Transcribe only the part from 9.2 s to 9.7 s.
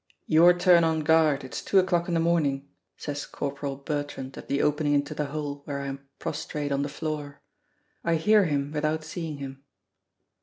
him.